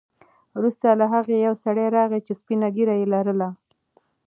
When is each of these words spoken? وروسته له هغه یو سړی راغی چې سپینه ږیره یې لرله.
وروسته 0.57 0.87
له 0.99 1.05
هغه 1.13 1.33
یو 1.45 1.53
سړی 1.63 1.85
راغی 1.97 2.19
چې 2.25 2.33
سپینه 2.39 2.67
ږیره 2.75 2.95
یې 2.99 3.07
لرله. 3.13 3.49